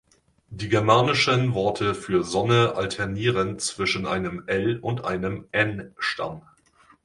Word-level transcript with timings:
Die 0.49 0.67
germanischen 0.67 1.53
Worte 1.53 1.93
für 1.93 2.23
„Sonne“ 2.23 2.73
alternieren 2.75 3.59
zwischen 3.59 4.07
einem 4.07 4.41
"l"- 4.47 4.79
und 4.81 5.03
einem 5.05 5.45
"n"-Stamm. 5.51 6.41